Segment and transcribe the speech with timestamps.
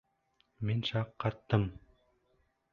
[0.69, 1.69] Мин шаҡ ҡаттым.